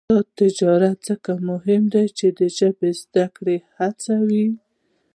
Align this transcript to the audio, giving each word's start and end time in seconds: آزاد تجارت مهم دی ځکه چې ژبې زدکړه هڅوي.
آزاد 0.09 0.27
تجارت 0.39 1.05
مهم 1.49 1.83
دی 1.93 2.05
ځکه 2.09 2.15
چې 2.37 2.45
ژبې 2.57 2.89
زدکړه 3.01 3.55
هڅوي. 3.77 4.47